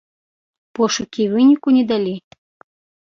[0.79, 2.15] Пошукі выніку не далі.